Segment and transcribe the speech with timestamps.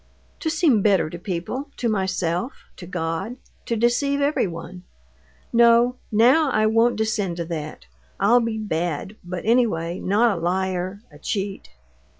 [0.39, 3.35] "To seem better to people, to myself, to God;
[3.67, 4.81] to deceive everyone.
[5.53, 5.97] No!
[6.11, 7.85] now I won't descend to that.
[8.19, 11.69] I'll be bad; but anyway not a liar, a cheat."